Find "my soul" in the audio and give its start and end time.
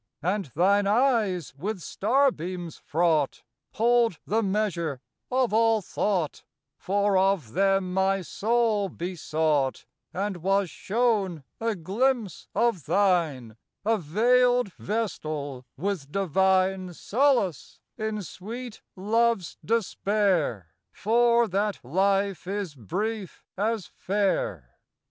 7.93-8.89